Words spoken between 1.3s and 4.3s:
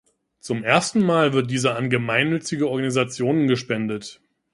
wird dieser an gemeinnützige Organisationen gespendet.